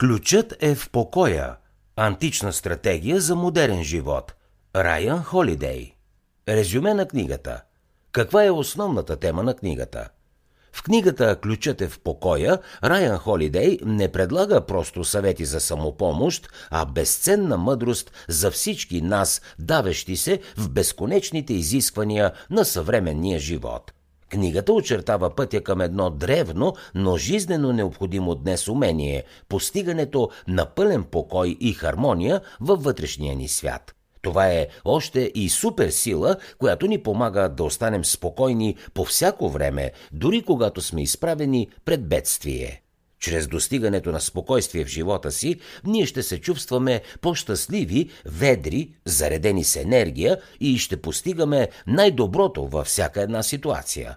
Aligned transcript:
Ключът 0.00 0.54
е 0.60 0.74
в 0.74 0.90
покоя. 0.90 1.56
Антична 1.96 2.52
стратегия 2.52 3.20
за 3.20 3.36
модерен 3.36 3.84
живот. 3.84 4.34
Райан 4.76 5.22
Холидей. 5.22 5.94
Резюме 6.48 6.94
на 6.94 7.08
книгата. 7.08 7.62
Каква 8.12 8.44
е 8.44 8.50
основната 8.50 9.16
тема 9.16 9.42
на 9.42 9.54
книгата? 9.54 10.08
В 10.72 10.82
книгата 10.82 11.36
Ключът 11.40 11.80
е 11.80 11.88
в 11.88 12.00
покоя 12.00 12.58
Райан 12.84 13.18
Холидей 13.18 13.78
не 13.84 14.12
предлага 14.12 14.66
просто 14.66 15.04
съвети 15.04 15.44
за 15.44 15.60
самопомощ, 15.60 16.48
а 16.70 16.84
безценна 16.84 17.56
мъдрост 17.56 18.12
за 18.28 18.50
всички 18.50 19.02
нас, 19.02 19.42
давещи 19.58 20.16
се 20.16 20.40
в 20.56 20.70
безконечните 20.70 21.54
изисквания 21.54 22.32
на 22.50 22.64
съвременния 22.64 23.38
живот– 23.38 23.92
Книгата 24.34 24.72
очертава 24.72 25.34
пътя 25.34 25.60
към 25.60 25.80
едно 25.80 26.10
древно, 26.10 26.74
но 26.94 27.16
жизнено 27.16 27.72
необходимо 27.72 28.34
днес 28.34 28.68
умение– 28.68 29.24
постигането 29.48 30.30
на 30.48 30.66
пълен 30.66 31.04
покой 31.04 31.56
и 31.60 31.72
хармония 31.72 32.40
във 32.60 32.82
вътрешния 32.82 33.36
ни 33.36 33.48
свят. 33.48 33.94
Това 34.22 34.48
е 34.48 34.66
още 34.84 35.32
и 35.34 35.48
суперсила, 35.48 36.36
която 36.58 36.86
ни 36.86 37.02
помага 37.02 37.48
да 37.48 37.64
останем 37.64 38.04
спокойни 38.04 38.76
по 38.94 39.04
всяко 39.04 39.48
време, 39.48 39.92
дори 40.12 40.42
когато 40.42 40.80
сме 40.80 41.02
изправени 41.02 41.68
пред 41.84 42.08
бедствие. 42.08 42.82
Чрез 43.20 43.48
достигането 43.48 44.12
на 44.12 44.20
спокойствие 44.20 44.84
в 44.84 44.88
живота 44.88 45.32
си, 45.32 45.60
ние 45.84 46.06
ще 46.06 46.22
се 46.22 46.40
чувстваме 46.40 47.02
по-щастливи, 47.20 48.10
ведри, 48.26 48.90
заредени 49.04 49.64
с 49.64 49.76
енергия 49.76 50.40
и 50.60 50.78
ще 50.78 51.00
постигаме 51.00 51.68
най-доброто 51.86 52.68
във 52.68 52.86
всяка 52.86 53.22
една 53.22 53.42
ситуация. 53.42 54.16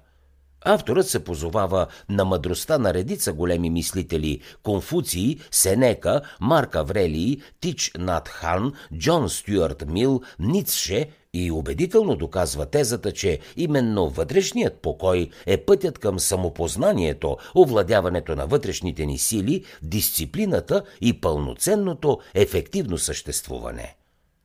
Авторът 0.70 1.08
се 1.08 1.24
позовава 1.24 1.88
на 2.10 2.26
мъдростта 2.26 2.78
на 2.78 2.94
редица 2.94 3.34
големи 3.34 3.70
мислители– 3.70 4.42
Конфуции, 4.64 5.40
Сенека, 5.52 6.22
Марк 6.42 6.76
Аврелий, 6.76 7.38
Тич 7.60 7.92
Нат 7.98 8.30
Хан, 8.30 8.74
Джон 8.98 9.30
Стюарт 9.30 9.86
Мил, 9.88 10.22
Ницше 10.40 11.10
и 11.34 11.52
убедително 11.52 12.16
доказва 12.16 12.66
тезата, 12.66 13.12
че 13.12 13.40
именно 13.58 14.10
вътрешният 14.10 14.82
покой 14.82 15.30
е 15.46 15.58
пътят 15.58 16.00
към 16.00 16.20
самопознанието, 16.20 17.38
овладяването 17.56 18.36
на 18.36 18.46
вътрешните 18.46 19.06
ни 19.06 19.18
сили, 19.18 19.64
дисциплината 19.84 20.84
и 21.02 21.22
пълноценното 21.22 22.20
ефективно 22.34 22.98
съществуване. 22.98 23.96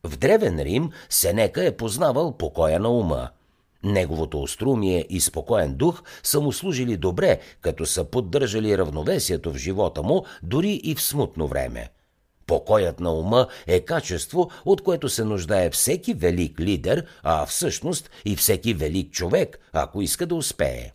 В 0.04 0.16
Древен 0.16 0.60
Рим 0.60 0.91
Сенека 1.10 1.64
е 1.64 1.77
познавал 1.77 2.36
покоя 2.38 2.80
на 2.80 2.88
ума– 2.88 3.28
Неговото 3.84 4.42
острумие 4.42 5.06
и 5.11 5.20
спокоен 5.20 5.75
дух 5.75 6.02
са 6.22 6.41
му 6.41 6.52
служили 6.52 6.97
добре, 6.97 7.41
като 7.61 7.86
са 7.86 8.05
поддържали 8.05 8.78
равновесието 8.78 9.52
в 9.52 9.56
живота 9.56 10.02
му 10.02 10.25
дори 10.42 10.80
и 10.84 10.94
в 10.94 11.02
смутно 11.02 11.48
време. 11.48 11.88
Покоят 12.47 13.00
на 13.00 13.12
ума 13.12 13.48
е 13.66 13.80
качество, 13.80 14.50
от 14.64 14.83
което 14.83 15.08
се 15.08 15.25
нуждае 15.25 15.70
всеки 15.70 16.14
велик 16.14 16.60
лидер, 16.60 17.06
а 17.22 17.47
всъщност 17.47 18.10
и 18.25 18.36
всеки 18.36 18.75
велик 18.75 19.12
човек, 19.12 19.58
ако 19.72 20.03
иска 20.03 20.27
да 20.27 20.34
успее. 20.34 20.91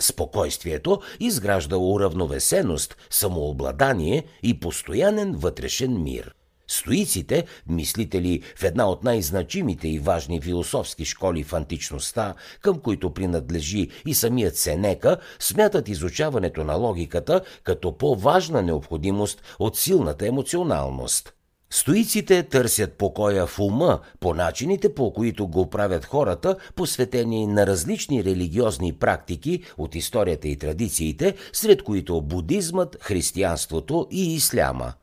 Спокойствието 0.00 1.00
изгражда 1.20 1.76
уравновесеност, 1.76 2.96
самообладание 3.10 4.24
и 4.42 4.60
постоянен 4.60 5.32
вътрешен 5.32 6.02
мир. 6.02 6.34
Стоиците, 6.70 7.44
мислители 7.68 8.42
в 8.56 8.64
една 8.64 8.88
от 8.88 9.04
най-значимите 9.04 9.88
и 9.88 9.98
важни 9.98 10.40
философски 10.40 11.04
школи 11.04 11.44
в 11.44 11.52
античността, 11.52 12.34
към 12.60 12.78
които 12.78 13.14
принадлежи 13.14 13.88
и 14.06 14.14
самият 14.14 14.56
Сенека, 14.56 15.16
смятат 15.38 15.88
изучаването 15.88 16.64
на 16.64 16.74
логиката 16.74 17.40
като 17.64 17.98
по-важна 17.98 18.62
необходимост 18.62 19.42
от 19.58 19.76
силната 19.76 20.26
емоционалност. 20.26 21.32
Стоиците 21.70 22.42
търсят 22.42 22.92
покоя 22.92 23.46
в 23.46 23.58
ума 23.58 24.00
по 24.20 24.34
начините, 24.34 24.94
по 24.94 25.12
които 25.12 25.48
го 25.48 25.70
правят 25.70 26.04
хората, 26.04 26.56
посветени 26.74 27.46
на 27.46 27.66
различни 27.66 28.24
религиозни 28.24 28.92
практики 28.92 29.62
от 29.78 29.94
историята 29.94 30.48
и 30.48 30.56
традициите, 30.56 31.34
сред 31.52 31.82
които 31.82 32.22
будизмът, 32.22 32.96
християнството 33.00 34.06
и 34.10 34.34
исляма– 34.34 34.92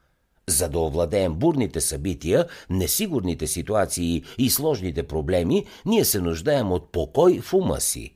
за 0.50 0.70
да 0.70 0.80
овладеем 0.80 1.34
бурните 1.34 1.82
събития, 1.82 2.46
несигурните 2.70 3.48
ситуации 3.48 4.24
и 4.38 4.50
сложните 4.50 5.04
проблеми, 5.04 5.66
ние 5.86 6.06
се 6.06 6.22
нуждаем 6.22 6.72
от 6.72 6.92
покой 6.92 7.40
в 7.40 7.54
ума 7.54 7.82
си. 7.82 8.16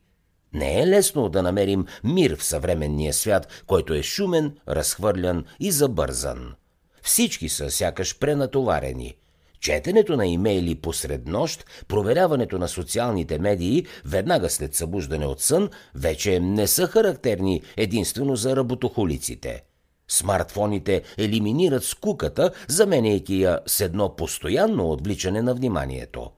Не 0.53 0.81
е 0.81 0.87
лесно 0.87 1.29
да 1.29 1.43
намерим 1.43 1.85
мир 2.03 2.35
в 2.35 2.43
съвременния 2.43 3.13
свят, 3.13 3.63
който 3.67 3.93
е 3.93 4.03
шумен, 4.03 4.57
разхвърлян 4.67 5.45
и 5.59 5.71
забързан. 5.71 6.53
Всички 7.01 7.49
са 7.49 7.71
сякаш 7.71 8.19
пренатоварени. 8.19 9.15
Четенето 9.59 10.17
на 10.17 10.27
имейли 10.27 10.75
посред 10.75 11.27
нощ, 11.27 11.65
проверяването 11.87 12.57
на 12.57 12.67
социалните 12.67 13.39
медии 13.39 13.85
веднага 14.05 14.49
след 14.49 14.75
събуждане 14.75 15.25
от 15.25 15.41
сън 15.41 15.69
вече 15.95 16.39
не 16.39 16.67
са 16.67 16.87
характерни 16.87 17.61
единствено 17.77 18.35
за 18.35 18.55
работохолиците– 18.55 19.63
Смартфоните 20.09 21.01
елиминират 21.17 21.83
скуката, 21.83 22.51
заменяйки 22.67 23.41
я 23.41 23.59
с 23.67 23.81
едно 23.81 24.15
постоянно 24.15 24.91
отвличане 24.91 25.41
на 25.41 25.53
вниманието. 25.53 26.31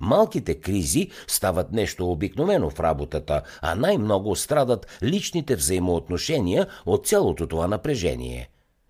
Малките 0.00 0.54
кризи 0.54 1.10
стават 1.26 1.72
нещо 1.72 2.10
обикновено 2.10 2.70
в 2.70 2.80
работата, 2.80 3.42
а 3.62 3.74
най-много 3.74 4.36
страдат 4.36 4.86
личните 5.02 5.56
взаимоотношения 5.56 6.66
от 6.86 7.06
цялото 7.06 7.46
това 7.46 7.68
напрежение. 7.68 8.48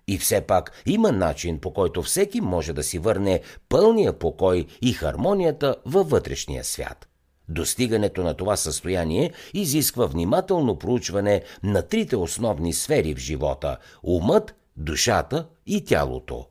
И 0.08 0.18
все 0.18 0.40
пак 0.40 0.82
има 0.86 1.12
начин, 1.12 1.58
по 1.58 1.72
който 1.72 2.02
всеки 2.02 2.40
може 2.40 2.72
да 2.72 2.82
си 2.82 2.98
върне 2.98 3.40
пълния 3.68 4.12
покой 4.12 4.66
и 4.82 4.92
хармонията 4.92 5.76
във 5.86 6.10
вътрешния 6.10 6.64
свят. 6.64 7.09
Достигането 7.50 8.22
на 8.22 8.34
това 8.34 8.56
състояние 8.56 9.32
изисква 9.54 10.06
внимателно 10.06 10.78
проучване 10.78 11.42
на 11.62 11.82
трите 11.82 12.16
основни 12.16 12.72
сфери 12.72 13.14
в 13.14 13.18
живота– 13.18 13.76
умът, 14.02 14.54
душата 14.76 15.46
и 15.66 15.84
тялото. 15.84 16.46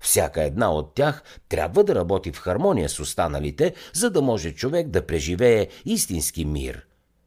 Всяка 0.00 0.42
една 0.42 0.72
от 0.72 0.94
тях 0.94 1.22
трябва 1.48 1.84
да 1.84 1.94
работи 1.94 2.32
в 2.32 2.38
хармония 2.38 2.88
с 2.88 3.00
останалите, 3.00 3.74
за 3.92 4.10
да 4.10 4.22
може 4.22 4.52
човек 4.52 4.88
да 4.88 5.06
преживее 5.06 5.68
истински 5.84 6.44
мир. 6.44 6.86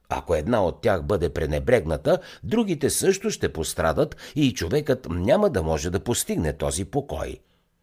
Ако 0.10 0.36
една 0.36 0.66
от 0.66 0.82
тях 0.82 1.04
бъде 1.04 1.30
пренебрегната, 1.30 2.20
другите 2.44 2.90
също 2.90 3.32
ще 3.32 3.54
пострадат 3.54 4.16
и 4.36 4.54
човекът 4.54 5.08
няма 5.10 5.50
да 5.50 5.64
може 5.64 5.90
да 5.90 6.00
постигне 6.00 6.54
този 6.54 6.86
покой. 6.86 7.40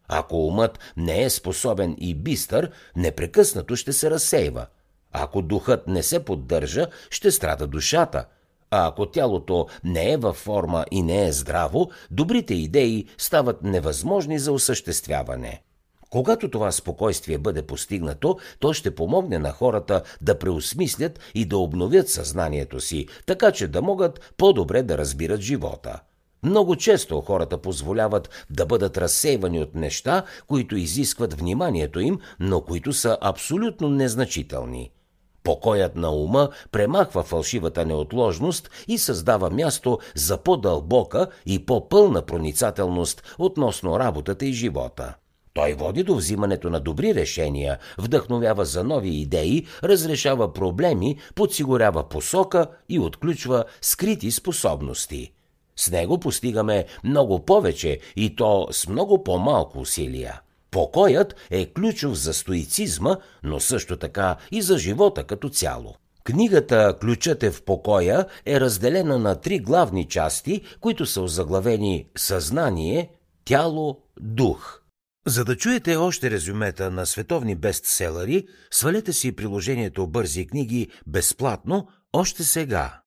Ако 0.07 0.47
умът 0.47 0.79
не 0.97 1.23
е 1.23 1.29
способен 1.29 1.95
и 1.99 2.15
бистър, 2.15 2.71
непрекъснато 2.95 3.75
ще 3.75 3.93
се 3.93 4.11
разсейва– 4.11 4.65
ако 5.13 5.41
духът 5.41 5.87
не 5.87 6.03
се 6.03 6.25
поддържа, 6.25 6.87
ще 7.09 7.31
страда 7.31 7.67
душата. 7.67 8.25
А 8.71 8.87
ако 8.87 9.05
тялото 9.05 9.67
не 9.83 10.11
е 10.11 10.17
във 10.17 10.35
форма 10.35 10.85
и 10.91 11.01
не 11.01 11.25
е 11.25 11.31
здраво, 11.31 11.91
добрите 12.11 12.53
идеи 12.53 13.07
стават 13.17 13.63
невъзможни 13.63 14.39
за 14.39 14.51
осъществяване. 14.51 15.61
Когато 16.09 16.49
това 16.49 16.71
спокойствие 16.71 17.37
бъде 17.37 17.61
постигнато, 17.61 18.37
то 18.59 18.73
ще 18.73 18.95
помогне 18.95 19.39
на 19.39 19.51
хората 19.51 20.01
да 20.21 20.39
преосмислят 20.39 21.19
и 21.35 21.45
да 21.45 21.57
обновят 21.57 22.09
съзнанието 22.09 22.79
си, 22.79 23.07
така 23.25 23.51
че 23.51 23.67
да 23.67 23.81
могат 23.81 24.33
по-добре 24.37 24.83
да 24.83 24.97
разбират 24.97 25.41
живота. 25.41 25.99
Много 26.43 26.75
често 26.75 27.21
хората 27.21 27.57
позволяват 27.57 28.45
да 28.49 28.65
бъдат 28.65 28.97
разсейвани 28.97 29.59
от 29.59 29.75
неща, 29.75 30.23
които 30.47 30.75
изискват 30.75 31.33
вниманието 31.33 31.99
им, 31.99 32.19
но 32.39 32.61
които 32.61 32.93
са 32.93 33.17
абсолютно 33.21 33.89
незначителни– 33.89 34.91
Покоят 35.43 35.95
на 35.95 36.11
ума 36.11 36.49
премахва 36.71 37.23
фалшивата 37.23 37.85
неотложност 37.85 38.69
и 38.87 38.97
създава 38.97 39.49
място 39.49 39.99
за 40.15 40.37
по-дълбока 40.37 41.27
и 41.45 41.65
по-пълна 41.65 42.21
проницателност 42.21 43.35
относно 43.37 43.99
работата 43.99 44.45
и 44.45 44.53
живота. 44.53 45.15
Той 45.53 45.73
води 45.73 46.03
до 46.03 46.15
взимането 46.15 46.69
на 46.69 46.79
добри 46.79 47.15
решения, 47.15 47.79
вдъхновява 47.97 48.65
за 48.65 48.83
нови 48.83 49.09
идеи, 49.09 49.65
разрешава 49.83 50.53
проблеми, 50.53 51.17
подсигурява 51.35 52.09
посока 52.09 52.67
и 52.89 52.99
отключва 52.99 53.63
скрити 53.81 54.31
способности. 54.31 55.33
С 55.75 55.91
него 55.91 56.19
постигаме 56.19 56.85
много 57.03 57.45
повече 57.45 57.99
и 58.15 58.35
то 58.35 58.67
с 58.71 58.87
много 58.87 59.23
по-малко 59.23 59.79
усилия. 59.79 60.41
Покоят 60.73 61.35
е 61.49 61.73
ключов 61.73 62.13
за 62.13 62.33
стоицизма, 62.33 63.17
но 63.43 63.59
също 63.59 63.97
така 63.97 64.35
и 64.51 64.61
за 64.61 64.77
живота 64.77 65.23
като 65.23 65.49
цяло. 65.49 65.95
Книгата 66.23 66.97
«Ключът 67.01 67.43
е 67.43 67.51
в 67.51 67.63
покоя» 67.63 68.25
е 68.45 68.59
разделена 68.59 69.19
на 69.19 69.35
три 69.35 69.59
главни 69.59 70.07
части, 70.07 70.61
които 70.79 71.05
са 71.05 71.21
озаглавени 71.21 72.07
«Съзнание», 72.17 73.09
«Тяло», 73.45 74.01
«Дух». 74.19 74.79
За 75.27 75.45
да 75.45 75.57
чуете 75.57 75.95
още 75.95 76.31
резюмета 76.31 76.91
на 76.91 77.05
световни 77.05 77.55
бестселери, 77.55 78.47
свалете 78.71 79.13
си 79.13 79.35
приложението 79.35 80.07
Бързи 80.07 80.47
книги 80.47 80.87
безплатно 81.07 81.87
още 82.13 82.43
сега. 82.43 83.02